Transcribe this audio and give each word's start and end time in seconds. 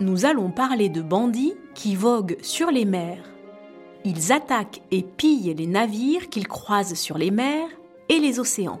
nous 0.00 0.26
allons 0.26 0.50
parler 0.50 0.88
de 0.88 1.00
bandits 1.00 1.54
qui 1.74 1.96
voguent 1.96 2.36
sur 2.42 2.70
les 2.70 2.84
mers. 2.84 3.24
Ils 4.04 4.32
attaquent 4.32 4.82
et 4.90 5.02
pillent 5.02 5.54
les 5.54 5.66
navires 5.66 6.28
qu'ils 6.28 6.48
croisent 6.48 6.94
sur 6.94 7.18
les 7.18 7.30
mers 7.30 7.68
et 8.08 8.18
les 8.18 8.38
océans. 8.38 8.80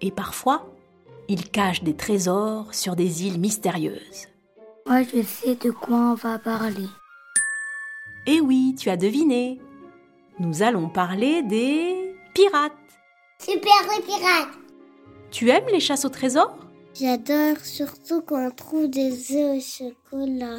Et 0.00 0.10
parfois, 0.10 0.72
ils 1.28 1.50
cachent 1.50 1.82
des 1.82 1.94
trésors 1.94 2.72
sur 2.74 2.96
des 2.96 3.26
îles 3.26 3.40
mystérieuses. 3.40 4.28
Moi, 4.86 5.02
je 5.02 5.22
sais 5.22 5.56
de 5.56 5.70
quoi 5.70 5.96
on 5.96 6.14
va 6.14 6.38
parler. 6.38 6.88
Eh 8.26 8.40
oui, 8.40 8.74
tu 8.78 8.88
as 8.88 8.96
deviné. 8.96 9.60
Nous 10.38 10.62
allons 10.62 10.88
parler 10.88 11.42
des 11.42 12.14
pirates. 12.34 12.72
Super 13.40 13.72
les 13.96 14.02
pirates 14.02 14.58
Tu 15.30 15.50
aimes 15.50 15.68
les 15.72 15.80
chasses 15.80 16.04
au 16.04 16.08
trésor? 16.08 16.56
J'adore 16.94 17.58
surtout 17.62 18.20
quand 18.20 18.46
on 18.46 18.50
trouve 18.50 18.88
des 18.88 19.34
œufs 19.34 19.56
au 19.56 19.60
chocolat. 19.60 20.58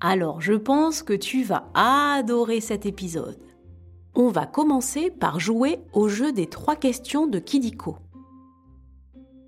Alors 0.00 0.40
je 0.40 0.54
pense 0.54 1.02
que 1.02 1.12
tu 1.12 1.44
vas 1.44 1.68
adorer 1.74 2.60
cet 2.60 2.84
épisode. 2.84 3.38
On 4.14 4.28
va 4.28 4.46
commencer 4.46 5.10
par 5.10 5.40
jouer 5.40 5.78
au 5.92 6.08
jeu 6.08 6.32
des 6.32 6.46
trois 6.46 6.76
questions 6.76 7.26
de 7.26 7.38
Kidiko. 7.38 7.96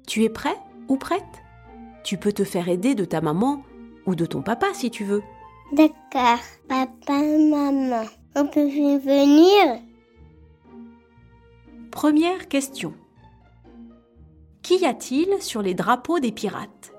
Tu 0.07 0.25
es 0.25 0.29
prêt 0.29 0.57
ou 0.89 0.97
prête? 0.97 1.23
Tu 2.05 2.17
peux 2.17 2.33
te 2.33 2.45
faire 2.45 2.69
aider 2.69 2.95
de 2.95 3.05
ta 3.05 3.21
maman 3.21 3.63
ou 4.07 4.15
de 4.15 4.25
ton 4.25 4.43
papa 4.43 4.69
si 4.73 4.91
tu 4.91 5.05
veux. 5.05 5.23
D'accord, 5.73 6.39
papa, 6.69 7.23
maman. 7.23 8.05
On 8.37 8.47
peut 8.47 8.69
venir? 8.69 9.83
Première 11.91 12.49
question. 12.49 12.95
Qu'y 14.63 14.85
a-t-il 14.85 15.41
sur 15.43 15.63
les 15.63 15.75
drapeaux 15.75 16.19
des 16.19 16.33
pirates? 16.33 16.93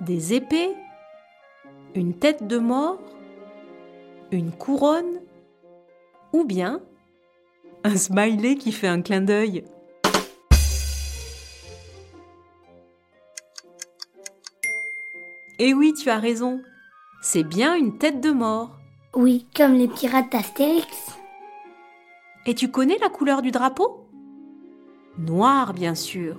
Des 0.00 0.34
épées? 0.34 0.74
Une 1.94 2.14
tête 2.14 2.46
de 2.46 2.58
mort? 2.58 2.98
Une 4.30 4.52
couronne? 4.52 5.20
Ou 6.32 6.44
bien 6.44 6.80
un 7.84 7.96
smiley 7.96 8.56
qui 8.56 8.72
fait 8.72 8.88
un 8.88 9.00
clin 9.00 9.20
d'œil? 9.20 9.64
Eh 15.58 15.72
oui, 15.72 15.94
tu 15.94 16.10
as 16.10 16.18
raison. 16.18 16.60
C'est 17.22 17.44
bien 17.44 17.76
une 17.76 17.96
tête 17.96 18.20
de 18.20 18.30
mort. 18.30 18.70
Oui, 19.14 19.46
comme 19.56 19.74
les 19.74 19.88
pirates 19.88 20.32
d'Astérix. 20.32 21.12
Et 22.44 22.54
tu 22.54 22.70
connais 22.70 22.98
la 22.98 23.08
couleur 23.08 23.40
du 23.40 23.52
drapeau? 23.52 24.05
Noir, 25.18 25.72
bien 25.72 25.94
sûr. 25.94 26.36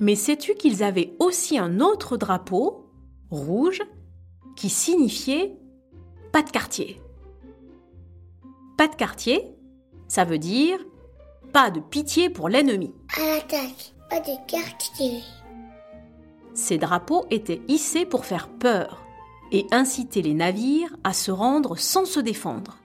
Mais 0.00 0.14
sais-tu 0.14 0.54
qu'ils 0.54 0.82
avaient 0.82 1.14
aussi 1.18 1.58
un 1.58 1.80
autre 1.80 2.16
drapeau, 2.16 2.90
rouge, 3.30 3.82
qui 4.56 4.68
signifiait 4.68 5.56
pas 6.32 6.42
de 6.42 6.50
quartier 6.50 7.00
Pas 8.76 8.88
de 8.88 8.94
quartier, 8.94 9.54
ça 10.08 10.24
veut 10.24 10.38
dire 10.38 10.78
pas 11.54 11.70
de 11.70 11.78
pitié 11.78 12.30
pour 12.30 12.48
l'ennemi. 12.48 12.92
À 13.16 13.36
l'attaque, 13.36 13.94
pas 14.10 14.18
de 14.18 14.34
quartier. 14.48 15.22
Ces 16.52 16.78
drapeaux 16.78 17.26
étaient 17.30 17.62
hissés 17.68 18.04
pour 18.04 18.24
faire 18.24 18.48
peur 18.48 19.04
et 19.52 19.64
inciter 19.70 20.20
les 20.20 20.34
navires 20.34 20.96
à 21.04 21.12
se 21.12 21.30
rendre 21.30 21.78
sans 21.78 22.06
se 22.06 22.18
défendre. 22.18 22.78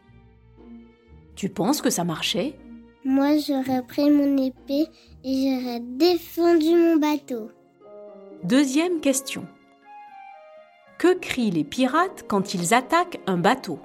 Tu 1.35 1.49
penses 1.49 1.81
que 1.81 1.89
ça 1.89 2.03
marchait? 2.03 2.59
Moi, 3.05 3.37
j'aurais 3.37 3.81
pris 3.81 4.09
mon 4.11 4.37
épée 4.37 4.87
et 5.23 5.61
j'aurais 5.61 5.79
défendu 5.79 6.75
mon 6.75 6.97
bateau. 6.97 7.49
Deuxième 8.43 8.99
question. 8.99 9.47
Que 10.97 11.13
crient 11.17 11.51
les 11.51 11.63
pirates 11.63 12.25
quand 12.27 12.53
ils 12.53 12.73
attaquent 12.73 13.19
un 13.25 13.37
bateau? 13.37 13.79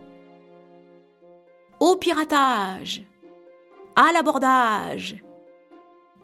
Au 1.78 1.96
piratage 1.96 3.04
À 3.94 4.12
l'abordage 4.12 5.22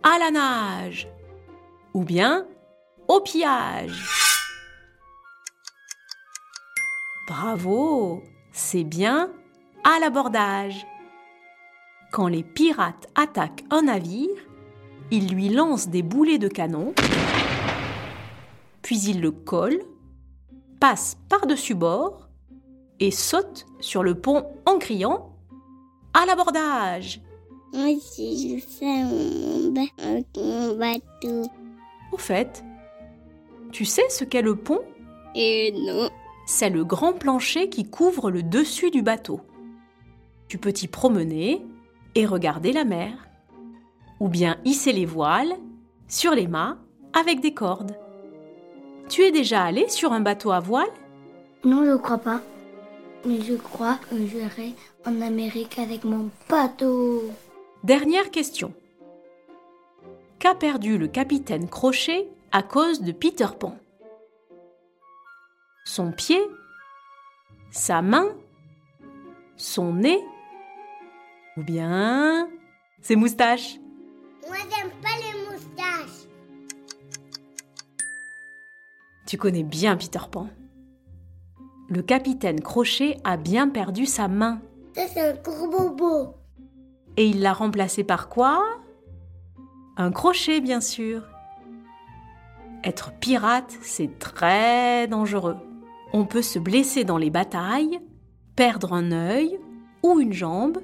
À 0.03 0.19
la 0.19 0.31
nage 0.31 1.09
Ou 1.95 2.05
bien 2.05 2.47
au 3.09 3.21
pillage? 3.21 4.05
Bravo 7.29 8.23
C'est 8.53 8.85
bien 8.85 9.31
à 9.85 9.99
l'abordage. 10.01 10.87
Quand 12.11 12.27
les 12.27 12.43
pirates 12.43 13.09
attaquent 13.15 13.65
un 13.71 13.83
navire, 13.83 14.29
ils 15.13 15.29
lui 15.29 15.49
lancent 15.49 15.89
des 15.89 16.03
boulets 16.03 16.39
de 16.39 16.49
canon, 16.49 16.93
puis 18.83 18.99
ils 19.03 19.21
le 19.21 19.31
collent, 19.31 19.85
passent 20.81 21.17
par-dessus 21.29 21.77
bord 21.77 22.29
et 22.99 23.13
sautent 23.13 23.67
sur 23.79 24.03
le 24.03 24.17
pont 24.17 24.45
en 24.67 24.79
criant 24.79 25.37
À 26.13 26.27
l'abordage 26.27 27.21
Moi 27.73 27.91
aussi, 27.97 28.59
je 28.59 28.65
fais 28.65 29.05
mon, 29.05 29.73
bateau. 30.77 31.49
Au 32.11 32.19
fait, 32.19 32.65
tu 33.71 33.85
sais 33.85 34.09
ce 34.09 34.25
qu'est 34.25 34.43
le 34.43 34.57
pont? 34.57 34.81
Et 35.37 35.73
non. 35.73 36.11
C'est 36.45 36.71
le 36.71 36.85
grand 36.85 37.13
plancher 37.13 37.69
qui 37.69 37.89
couvre 37.89 38.33
le 38.33 38.43
dessus 38.43 38.91
du 38.91 39.03
bateau. 39.03 39.41
Tu 40.49 40.59
peux 40.59 40.73
t'y 40.73 40.89
promener 40.89 41.65
et 42.15 42.27
regarder 42.27 42.73
la 42.73 42.85
mer. 42.85 43.13
Ou 44.19 44.29
bien 44.29 44.59
hisser 44.65 44.93
les 44.93 45.07
voiles 45.07 45.55
sur 46.09 46.35
les 46.35 46.47
mâts 46.47 46.77
avec 47.13 47.41
des 47.41 47.55
cordes. 47.55 47.97
Tu 49.09 49.23
es 49.23 49.31
déjà 49.31 49.65
allé 49.65 49.89
sur 49.89 50.13
un 50.13 50.21
bateau 50.21 50.53
à 50.53 50.61
voile? 50.61 50.91
Non, 51.65 51.85
je 51.85 51.97
crois 51.97 52.19
pas. 52.19 52.41
Mais 53.25 53.41
je 53.41 53.55
crois 53.55 53.99
que 54.09 54.17
j'irai 54.17 54.75
en 55.07 55.21
Amérique 55.21 55.79
avec 55.79 56.05
mon 56.05 56.31
bateau. 56.49 57.25
Dernière 57.83 58.31
question. 58.31 58.73
Qu'a 60.39 60.55
perdu 60.55 60.97
le 60.97 61.07
capitaine 61.07 61.69
Crochet 61.69 62.29
à 62.53 62.63
cause 62.63 63.03
de 63.03 63.13
Peter 63.13 63.49
Pan? 63.59 63.77
Son 65.85 66.13
pied 66.13 66.41
Sa 67.71 68.01
main 68.01 68.29
Son 69.57 69.93
nez 69.93 70.21
Ou 71.61 71.63
bien 71.63 72.49
ses 73.03 73.17
moustaches 73.17 73.79
Moi, 74.49 74.57
j'aime 74.71 74.91
pas 75.03 75.11
les 75.19 75.45
moustaches. 75.45 76.27
Tu 79.27 79.37
connais 79.37 79.63
bien 79.63 79.99
Peter 79.99 80.21
Pan. 80.31 80.49
Le 81.91 82.01
capitaine 82.01 82.63
Crochet 82.63 83.19
a 83.25 83.37
bien 83.37 83.69
perdu 83.69 84.07
sa 84.07 84.27
main. 84.27 84.63
Ça, 84.95 85.03
c'est 85.13 85.21
un 85.21 85.35
gros 85.35 85.69
bobo. 85.69 86.35
Et 87.19 87.27
il 87.27 87.43
l'a 87.43 87.53
remplacé 87.53 88.05
par 88.05 88.31
quoi? 88.31 88.65
Un 89.99 90.13
crochet, 90.13 90.63
bien 90.63 90.81
sûr. 90.81 91.25
Être 92.85 93.13
pirate, 93.21 93.77
c'est 93.83 94.19
très 94.19 95.09
dangereux. 95.09 95.59
On 96.15 96.25
peut 96.25 96.41
se 96.41 96.59
blesser 96.59 97.05
dans 97.05 97.19
les 97.19 97.29
batailles, 97.29 98.01
perdre 98.57 98.95
un 98.95 99.13
œil 99.13 99.61
ou 100.03 100.21
une 100.21 100.33
jambe. 100.33 100.79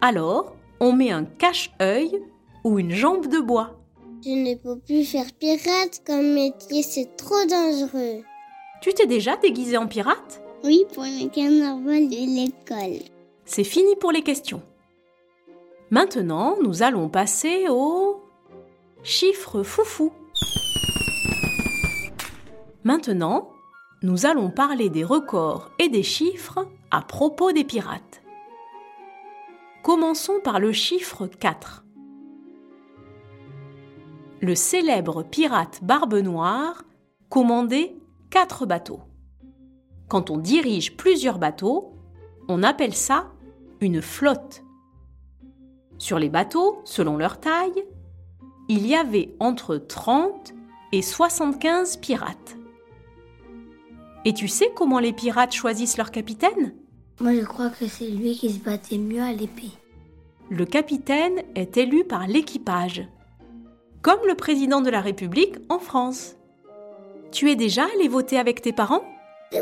Alors, 0.00 0.56
on 0.80 0.92
met 0.92 1.10
un 1.10 1.24
cache-œil 1.24 2.22
ou 2.64 2.78
une 2.78 2.92
jambe 2.92 3.26
de 3.26 3.38
bois. 3.38 3.76
Je 4.24 4.30
ne 4.30 4.54
peux 4.54 4.78
plus 4.78 5.04
faire 5.04 5.26
pirate 5.38 6.02
comme 6.06 6.34
métier, 6.34 6.82
c'est 6.82 7.16
trop 7.16 7.44
dangereux. 7.44 8.22
Tu 8.80 8.94
t'es 8.94 9.06
déjà 9.06 9.36
déguisé 9.36 9.76
en 9.76 9.86
pirate? 9.86 10.42
Oui, 10.64 10.84
pour 10.94 11.04
le 11.04 11.28
carnaval 11.28 12.08
de 12.08 12.44
l'école. 12.44 13.02
C'est 13.44 13.64
fini 13.64 13.94
pour 13.96 14.12
les 14.12 14.22
questions. 14.22 14.62
Maintenant, 15.90 16.56
nous 16.62 16.82
allons 16.82 17.08
passer 17.08 17.66
au 17.68 18.22
chiffre 19.02 19.62
foufou. 19.62 20.12
Maintenant, 22.84 23.50
nous 24.02 24.24
allons 24.24 24.50
parler 24.50 24.88
des 24.88 25.04
records 25.04 25.70
et 25.78 25.90
des 25.90 26.02
chiffres 26.02 26.66
à 26.90 27.02
propos 27.02 27.52
des 27.52 27.64
pirates. 27.64 28.22
Commençons 29.82 30.40
par 30.44 30.60
le 30.60 30.72
chiffre 30.72 31.26
4. 31.26 31.86
Le 34.42 34.54
célèbre 34.54 35.22
pirate 35.22 35.80
Barbe 35.82 36.16
Noire 36.16 36.84
commandait 37.30 37.96
quatre 38.28 38.66
bateaux. 38.66 39.00
Quand 40.08 40.28
on 40.28 40.36
dirige 40.36 40.98
plusieurs 40.98 41.38
bateaux, 41.38 41.94
on 42.48 42.62
appelle 42.62 42.94
ça 42.94 43.32
une 43.80 44.02
flotte. 44.02 44.64
Sur 45.96 46.18
les 46.18 46.28
bateaux, 46.28 46.82
selon 46.84 47.16
leur 47.16 47.40
taille, 47.40 47.86
il 48.68 48.86
y 48.86 48.94
avait 48.94 49.34
entre 49.40 49.76
30 49.76 50.52
et 50.92 51.00
75 51.00 51.96
pirates. 51.96 52.58
Et 54.26 54.34
tu 54.34 54.46
sais 54.46 54.70
comment 54.76 54.98
les 54.98 55.14
pirates 55.14 55.52
choisissent 55.52 55.96
leur 55.96 56.10
capitaine? 56.10 56.74
Moi, 57.20 57.34
je 57.34 57.44
crois 57.44 57.68
que 57.68 57.86
c'est 57.86 58.08
lui 58.08 58.34
qui 58.34 58.50
se 58.50 58.58
battait 58.60 58.96
mieux 58.96 59.20
à 59.20 59.32
l'épée. 59.32 59.72
Le 60.48 60.64
capitaine 60.64 61.42
est 61.54 61.76
élu 61.76 62.04
par 62.04 62.26
l'équipage, 62.26 63.06
comme 64.00 64.20
le 64.26 64.34
président 64.34 64.80
de 64.80 64.88
la 64.88 65.02
République 65.02 65.56
en 65.68 65.78
France. 65.78 66.36
Tu 67.30 67.50
es 67.50 67.56
déjà 67.56 67.84
allé 67.94 68.08
voter 68.08 68.38
avec 68.38 68.62
tes 68.62 68.72
parents? 68.72 69.04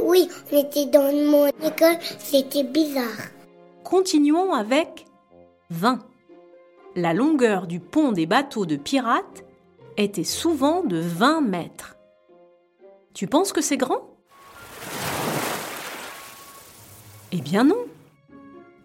Oui, 0.02 0.28
on 0.52 0.58
était 0.58 0.86
dans 0.86 1.12
mon 1.12 1.48
école, 1.48 1.98
c'était 2.18 2.62
bizarre. 2.62 3.26
Continuons 3.82 4.52
avec 4.52 5.06
20. 5.70 5.98
La 6.94 7.12
longueur 7.12 7.66
du 7.66 7.80
pont 7.80 8.12
des 8.12 8.26
bateaux 8.26 8.66
de 8.66 8.76
pirates 8.76 9.44
était 9.96 10.24
souvent 10.24 10.84
de 10.84 10.98
20 11.00 11.40
mètres. 11.40 11.96
Tu 13.14 13.26
penses 13.26 13.52
que 13.52 13.60
c'est 13.60 13.76
grand? 13.76 14.17
Eh 17.32 17.40
bien 17.40 17.64
non. 17.64 17.84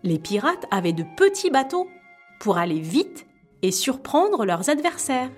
Les 0.04 0.20
pirates 0.20 0.66
avaient 0.70 0.94
de 0.94 1.06
petits 1.16 1.50
bateaux 1.50 1.88
pour 2.40 2.58
aller 2.58 2.80
vite 2.80 3.26
et 3.62 3.72
surprendre 3.72 4.46
leurs 4.46 4.70
adversaires. 4.70 5.32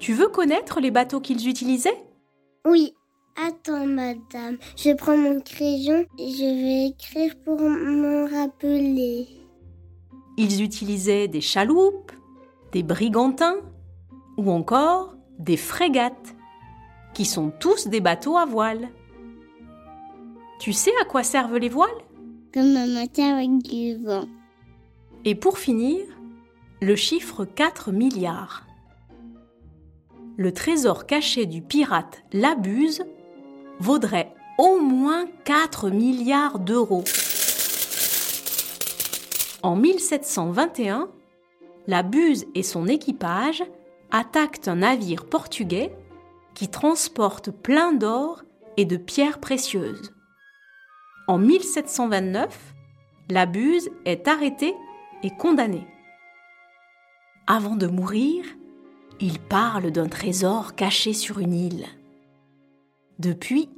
Tu 0.00 0.12
veux 0.12 0.28
connaître 0.28 0.80
les 0.80 0.90
bateaux 0.90 1.20
qu'ils 1.20 1.48
utilisaient? 1.48 2.04
Oui. 2.66 2.94
Attends, 3.36 3.86
madame, 3.86 4.58
je 4.76 4.94
prends 4.94 5.16
mon 5.16 5.40
crayon 5.40 6.06
et 6.18 6.30
je 6.30 6.44
vais 6.44 6.86
écrire 6.90 7.34
pour 7.44 7.60
m'en 7.60 8.28
rappeler. 8.28 9.26
Ils 10.36 10.62
utilisaient 10.62 11.26
des 11.26 11.40
chaloupes, 11.40 12.12
des 12.70 12.84
brigantins 12.84 13.56
ou 14.36 14.52
encore 14.52 15.16
des 15.40 15.56
frégates, 15.56 16.36
qui 17.12 17.24
sont 17.24 17.50
tous 17.50 17.88
des 17.88 18.00
bateaux 18.00 18.36
à 18.36 18.46
voile. 18.46 18.88
Tu 20.64 20.72
sais 20.72 20.92
à 20.98 21.04
quoi 21.04 21.22
servent 21.22 21.58
les 21.58 21.68
voiles? 21.68 21.90
Comme 22.54 22.74
un 22.74 22.86
moteur 22.86 23.34
avec 23.34 23.58
du 23.64 24.02
vent. 24.02 24.24
Et 25.26 25.34
pour 25.34 25.58
finir, 25.58 26.06
le 26.80 26.96
chiffre 26.96 27.44
4 27.44 27.92
milliards. 27.92 28.64
Le 30.38 30.54
trésor 30.54 31.04
caché 31.04 31.44
du 31.44 31.60
pirate 31.60 32.24
Labuse 32.32 33.04
vaudrait 33.78 34.32
au 34.56 34.80
moins 34.80 35.26
4 35.44 35.90
milliards 35.90 36.58
d'euros. 36.58 37.04
En 39.62 39.76
1721, 39.76 41.10
la 41.86 42.02
Buse 42.02 42.46
et 42.54 42.62
son 42.62 42.86
équipage 42.86 43.62
attaquent 44.10 44.66
un 44.66 44.76
navire 44.76 45.26
portugais 45.26 45.94
qui 46.54 46.68
transporte 46.68 47.50
plein 47.50 47.92
d'or 47.92 48.44
et 48.78 48.86
de 48.86 48.96
pierres 48.96 49.40
précieuses. 49.40 50.14
En 51.26 51.38
1729, 51.38 52.74
la 53.30 53.46
Buse 53.46 53.88
est 54.04 54.28
arrêtée 54.28 54.74
et 55.22 55.30
condamné. 55.30 55.86
Avant 57.46 57.76
de 57.76 57.86
mourir, 57.86 58.44
il 59.20 59.38
parle 59.38 59.90
d'un 59.90 60.08
trésor 60.08 60.74
caché 60.74 61.14
sur 61.14 61.38
une 61.38 61.54
île. 61.54 61.86
Depuis, 63.18 63.70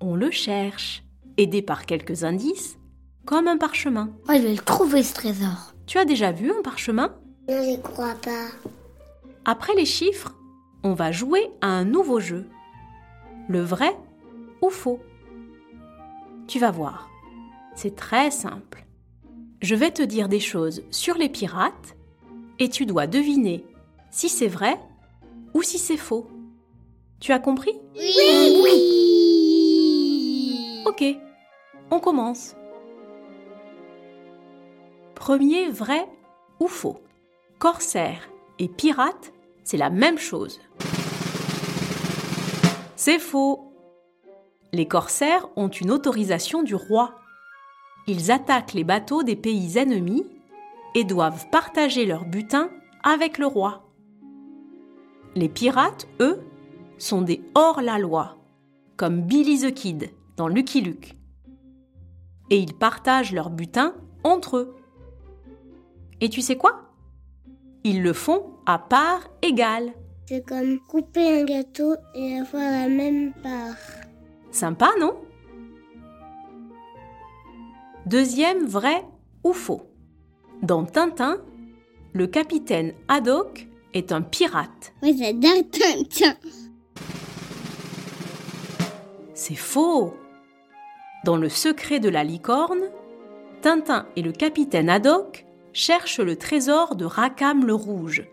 on 0.00 0.14
le 0.14 0.30
cherche, 0.30 1.02
aidé 1.36 1.60
par 1.60 1.84
quelques 1.84 2.24
indices, 2.24 2.78
comme 3.26 3.48
un 3.48 3.58
parchemin. 3.58 4.10
Moi, 4.26 4.38
je 4.38 4.42
vais 4.44 4.54
le 4.54 4.62
trouver, 4.62 5.02
ce 5.02 5.12
trésor. 5.12 5.74
Tu 5.86 5.98
as 5.98 6.06
déjà 6.06 6.32
vu 6.32 6.50
un 6.50 6.62
parchemin? 6.62 7.14
Non, 7.50 7.62
je 7.62 7.78
crois 7.80 8.14
pas. 8.14 8.46
Après 9.44 9.74
les 9.74 9.84
chiffres, 9.84 10.34
on 10.84 10.94
va 10.94 11.12
jouer 11.12 11.50
à 11.60 11.66
un 11.66 11.84
nouveau 11.84 12.20
jeu. 12.20 12.46
Le 13.48 13.60
vrai 13.60 13.94
ou 14.62 14.70
faux? 14.70 15.00
Tu 16.48 16.58
vas 16.58 16.70
voir. 16.70 17.08
C'est 17.76 17.94
très 17.94 18.30
simple. 18.30 18.86
Je 19.60 19.74
vais 19.74 19.90
te 19.90 20.02
dire 20.02 20.28
des 20.30 20.40
choses 20.40 20.82
sur 20.90 21.16
les 21.16 21.28
pirates 21.28 21.94
et 22.58 22.70
tu 22.70 22.86
dois 22.86 23.06
deviner 23.06 23.66
si 24.10 24.30
c'est 24.30 24.48
vrai 24.48 24.80
ou 25.52 25.62
si 25.62 25.78
c'est 25.78 25.98
faux. 25.98 26.26
Tu 27.20 27.32
as 27.32 27.38
compris? 27.38 27.74
Oui, 27.94 28.60
oui. 28.64 28.78
Ok, 30.86 31.04
on 31.90 32.00
commence. 32.00 32.56
Premier 35.14 35.68
vrai 35.68 36.08
ou 36.60 36.66
faux 36.66 37.02
Corsaire 37.58 38.30
et 38.58 38.68
pirate, 38.68 39.34
c'est 39.64 39.76
la 39.76 39.90
même 39.90 40.18
chose. 40.18 40.60
C'est 42.96 43.18
faux. 43.18 43.67
Les 44.72 44.86
corsaires 44.86 45.48
ont 45.56 45.68
une 45.68 45.90
autorisation 45.90 46.62
du 46.62 46.74
roi. 46.74 47.18
Ils 48.06 48.30
attaquent 48.30 48.74
les 48.74 48.84
bateaux 48.84 49.22
des 49.22 49.36
pays 49.36 49.78
ennemis 49.78 50.26
et 50.94 51.04
doivent 51.04 51.48
partager 51.50 52.06
leur 52.06 52.24
butin 52.24 52.70
avec 53.02 53.38
le 53.38 53.46
roi. 53.46 53.84
Les 55.34 55.48
pirates, 55.48 56.08
eux, 56.20 56.42
sont 56.98 57.22
des 57.22 57.42
hors-la-loi, 57.54 58.36
comme 58.96 59.22
Billy 59.22 59.60
the 59.60 59.72
Kid 59.72 60.10
dans 60.36 60.48
Lucky 60.48 60.80
Luke. 60.80 61.16
Et 62.50 62.58
ils 62.58 62.74
partagent 62.74 63.32
leur 63.32 63.50
butin 63.50 63.94
entre 64.24 64.56
eux. 64.56 64.74
Et 66.20 66.28
tu 66.28 66.42
sais 66.42 66.56
quoi? 66.56 66.92
Ils 67.84 68.02
le 68.02 68.12
font 68.12 68.54
à 68.66 68.78
part 68.78 69.28
égale. 69.42 69.92
C'est 70.26 70.46
comme 70.46 70.78
couper 70.80 71.40
un 71.40 71.44
gâteau 71.44 71.94
et 72.14 72.38
avoir 72.38 72.70
la 72.70 72.88
même 72.88 73.32
part. 73.42 73.76
Sympa, 74.58 74.90
non? 74.98 75.14
Deuxième 78.06 78.66
vrai 78.66 79.04
ou 79.44 79.52
faux 79.52 79.82
Dans 80.62 80.84
Tintin, 80.84 81.38
le 82.12 82.26
capitaine 82.26 82.92
Haddock 83.06 83.68
est 83.94 84.10
un 84.10 84.20
pirate. 84.20 84.94
J'adore 85.00 85.62
Tintin. 85.70 86.34
C'est 89.32 89.54
faux 89.54 90.14
Dans 91.24 91.36
Le 91.36 91.48
secret 91.48 92.00
de 92.00 92.08
la 92.08 92.24
licorne, 92.24 92.82
Tintin 93.62 94.08
et 94.16 94.22
le 94.22 94.32
capitaine 94.32 94.90
Haddock 94.90 95.46
cherchent 95.72 96.18
le 96.18 96.34
trésor 96.34 96.96
de 96.96 97.04
Rackham 97.04 97.64
le 97.64 97.74
Rouge, 97.74 98.26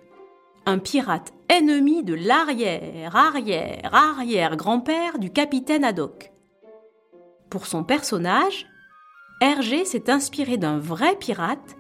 un 0.66 0.80
pirate 0.80 1.35
ennemi 1.50 2.04
de 2.04 2.14
l'arrière, 2.14 3.16
arrière, 3.16 3.94
arrière 3.94 4.56
grand-père 4.56 5.20
du 5.20 5.32
capitaine 5.32 5.84
Haddock. 5.84 6.32
Pour 7.50 7.68
son 7.68 7.84
personnage, 7.84 8.68
Hergé 9.42 9.86
s'est 9.86 10.10
inspiré 10.10 10.58
d'un 10.58 10.80
vrai 10.80 11.16
pirate 11.18 11.76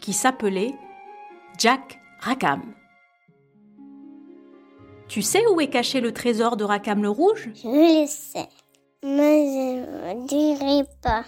qui 0.00 0.12
s'appelait 0.12 0.74
Jack 1.58 2.00
Rackham. 2.20 2.62
Tu 5.08 5.20
sais 5.20 5.46
où 5.48 5.60
est 5.60 5.68
caché 5.68 6.00
le 6.00 6.12
trésor 6.12 6.56
de 6.56 6.64
Rackham 6.64 7.02
le 7.02 7.10
Rouge? 7.10 7.50
Je 7.54 8.02
le 8.02 8.06
sais. 8.06 8.48
Mais 9.04 9.46
je 9.46 10.14
ne 10.14 10.26
dirai 10.26 10.88
pas. 11.02 11.24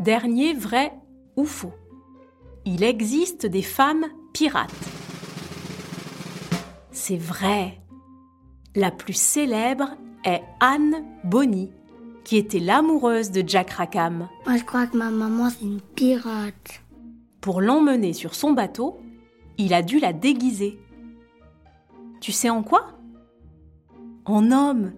Dernier 0.00 0.52
vrai 0.52 0.92
ou 1.36 1.44
faux 1.44 1.72
Il 2.64 2.82
existe 2.82 3.46
des 3.46 3.62
femmes 3.62 4.06
pirates. 4.34 5.01
C'est 6.92 7.16
vrai. 7.16 7.78
La 8.74 8.90
plus 8.90 9.14
célèbre 9.14 9.96
est 10.24 10.42
Anne 10.60 11.04
Bonny, 11.24 11.70
qui 12.24 12.36
était 12.36 12.58
l'amoureuse 12.58 13.30
de 13.30 13.42
Jack 13.46 13.70
Rackham. 13.70 14.28
Moi, 14.46 14.56
je 14.58 14.64
crois 14.64 14.86
que 14.86 14.96
ma 14.96 15.10
maman, 15.10 15.48
c'est 15.50 15.64
une 15.64 15.80
pirate. 15.80 16.82
Pour 17.40 17.60
l'emmener 17.60 18.12
sur 18.12 18.34
son 18.34 18.52
bateau, 18.52 19.00
il 19.58 19.74
a 19.74 19.82
dû 19.82 19.98
la 19.98 20.12
déguiser. 20.12 20.78
Tu 22.20 22.30
sais 22.30 22.50
en 22.50 22.62
quoi? 22.62 22.92
En 24.24 24.52
homme, 24.52 24.92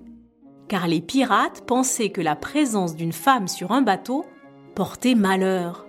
car 0.69 0.89
les 0.89 1.01
pirates 1.01 1.65
pensaient 1.65 2.11
que 2.11 2.21
la 2.21 2.37
présence 2.37 2.97
d'une 2.97 3.13
femme 3.13 3.49
sur 3.49 3.73
un 3.73 3.83
bateau 3.83 4.27
portait 4.75 5.15
malheur, 5.15 5.87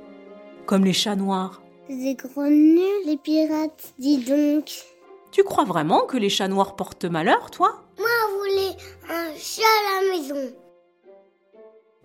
comme 0.66 0.86
les 0.86 0.94
chats 0.94 1.16
noirs. 1.16 1.62
C'est 1.90 2.16
gros 2.16 2.48
nuls, 2.48 3.06
les 3.06 3.18
pirates, 3.18 3.94
dis 4.00 4.20
donc. 4.20 4.72
Tu 5.36 5.44
crois 5.44 5.65
vraiment 5.65 6.06
que 6.06 6.15
les 6.15 6.30
chats 6.30 6.48
noirs 6.48 6.77
portent 6.77 7.04
malheur, 7.04 7.51
toi? 7.51 7.84
Moi, 7.98 8.08
je 8.08 8.38
voulais 8.38 8.77
un 9.10 9.36
chat 9.38 9.63
à 9.63 10.06
la 10.06 10.18
maison. 10.18 10.56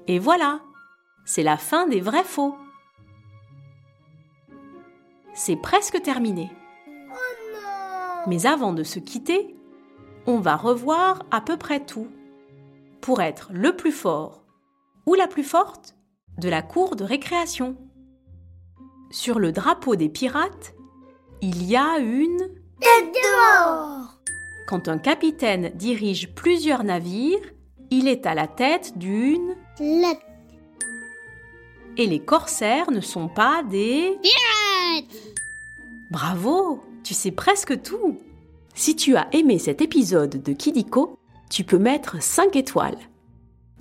Et 0.08 0.18
voilà, 0.18 0.58
c'est 1.24 1.44
la 1.44 1.56
fin 1.56 1.86
des 1.86 2.00
vrais 2.00 2.24
faux. 2.24 2.56
C'est 5.32 5.54
presque 5.54 6.02
terminé. 6.02 6.50
Mais 8.26 8.46
avant 8.46 8.72
de 8.72 8.82
se 8.82 8.98
quitter, 8.98 9.54
on 10.26 10.40
va 10.40 10.56
revoir 10.56 11.22
à 11.30 11.40
peu 11.40 11.56
près 11.56 11.86
tout. 11.86 12.08
pour 13.00 13.22
être 13.22 13.50
le 13.52 13.76
plus 13.76 13.92
fort 13.92 14.42
ou 15.06 15.14
la 15.14 15.28
plus 15.28 15.44
forte 15.44 15.94
de 16.36 16.48
la 16.48 16.62
cour 16.62 16.96
de 16.96 17.04
récréation. 17.04 17.76
Sur 19.12 19.38
le 19.38 19.52
drapeau 19.52 19.94
des 19.94 20.08
pirates, 20.08 20.74
il 21.42 21.62
y 21.62 21.76
a 21.76 21.98
une 22.00 22.59
Tête 22.80 23.16
Quand 24.66 24.88
un 24.88 24.98
capitaine 24.98 25.70
dirige 25.74 26.34
plusieurs 26.34 26.84
navires, 26.84 27.40
il 27.90 28.08
est 28.08 28.26
à 28.26 28.34
la 28.34 28.46
tête 28.46 28.96
d'une 28.96 29.56
Flotte. 29.76 30.18
et 31.96 32.06
les 32.06 32.20
corsaires 32.20 32.90
ne 32.90 33.00
sont 33.00 33.28
pas 33.28 33.62
des 33.68 34.18
Bravo, 36.10 36.80
tu 37.04 37.14
sais 37.14 37.30
presque 37.30 37.82
tout. 37.82 38.18
Si 38.74 38.96
tu 38.96 39.16
as 39.16 39.28
aimé 39.32 39.58
cet 39.58 39.82
épisode 39.82 40.42
de 40.42 40.52
Kidiko, 40.52 41.18
tu 41.50 41.64
peux 41.64 41.78
mettre 41.78 42.22
5 42.22 42.56
étoiles. 42.56 42.98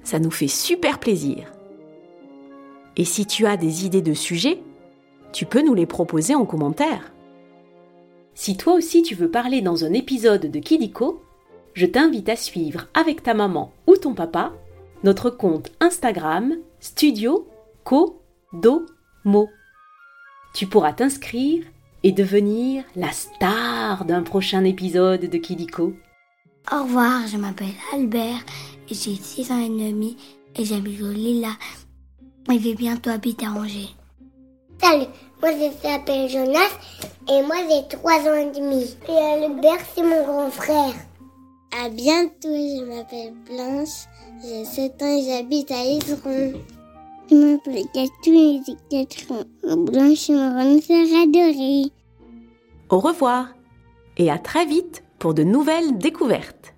Ça 0.04 0.20
nous 0.20 0.32
fait 0.32 0.48
super 0.48 1.00
plaisir. 1.00 1.52
Et 2.98 3.06
si 3.06 3.26
tu 3.26 3.46
as 3.46 3.58
des 3.58 3.86
idées 3.86 4.02
de 4.02 4.14
sujets, 4.14 4.62
tu 5.32 5.46
peux 5.46 5.62
nous 5.62 5.76
les 5.76 5.86
proposer 5.86 6.36
en 6.36 6.46
commentaire. 6.46 7.14
Si 8.40 8.56
toi 8.56 8.76
aussi 8.76 9.02
tu 9.02 9.16
veux 9.16 9.30
parler 9.30 9.62
dans 9.62 9.84
un 9.84 9.92
épisode 9.92 10.50
de 10.50 10.60
Kidiko, 10.60 11.22
je 11.74 11.86
t'invite 11.86 12.30
à 12.30 12.38
suivre 12.38 12.88
avec 12.94 13.22
ta 13.22 13.34
maman 13.34 13.74
ou 13.86 13.98
ton 13.98 14.14
papa 14.14 14.54
notre 15.04 15.30
compte 15.30 15.74
Instagram 15.82 16.56
Studio 16.80 17.50
Co 17.84 18.22
Do 18.54 18.86
Mo. 19.26 19.50
Tu 20.56 20.68
pourras 20.68 20.94
t'inscrire 20.94 21.66
et 22.04 22.14
devenir 22.14 22.86
la 22.96 23.12
star 23.12 24.06
d'un 24.06 24.24
prochain 24.24 24.64
épisode 24.64 25.26
de 25.30 25.38
Kidiko. 25.38 25.94
Au 26.72 26.84
revoir, 26.84 27.28
je 27.28 27.36
m'appelle 27.36 27.76
Albert 27.92 28.46
j'ai 28.88 29.16
6 29.16 29.52
ans 29.52 29.60
et 29.60 29.68
demi 29.68 30.16
et 30.56 30.64
j'habite 30.64 31.02
au 31.02 31.12
Lila. 31.12 31.52
Et 32.50 32.58
vais 32.58 32.74
bientôt 32.74 33.10
habiter 33.10 33.48
à 33.48 33.52
Angers. 33.52 33.90
Salut, 34.82 35.08
moi 35.42 35.52
je 35.52 35.88
m'appelle 35.88 36.30
Jonas 36.30 36.74
et 37.30 37.42
moi 37.44 37.58
j'ai 37.70 37.98
3 37.98 38.14
ans 38.30 38.36
et 38.36 38.52
demi. 38.52 38.96
Et 39.08 39.12
Albert 39.12 39.86
c'est 39.96 40.04
mon 40.04 40.24
grand 40.24 40.50
frère. 40.50 40.94
À 41.72 41.88
bientôt, 41.90 42.48
je 42.48 42.84
m'appelle 42.84 43.34
Blanche, 43.46 44.08
j'ai 44.44 44.66
7 44.66 45.02
ans 45.02 45.18
et 45.18 45.24
j'habite 45.24 45.72
à 45.72 45.84
Isron. 45.84 46.54
Je 47.30 47.36
m'appelle 47.36 47.86
Catou 47.94 48.34
et 48.34 48.60
j'ai 48.66 49.06
4 49.06 49.32
ans. 49.32 49.76
Blanche 49.78 50.30
est 50.30 50.34
ma 50.34 50.50
grande 50.52 50.82
sœur 50.82 51.06
adorée. 51.24 51.92
Au 52.90 53.00
revoir 53.00 53.50
et 54.18 54.32
à 54.32 54.40
très 54.40 54.66
vite 54.66 55.04
pour 55.20 55.34
de 55.34 55.44
nouvelles 55.44 55.98
découvertes. 55.98 56.74